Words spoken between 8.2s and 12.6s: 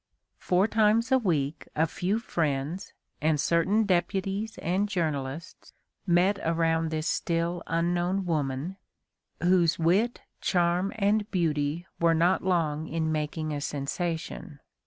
woman, whose wit, charm, and beauty were not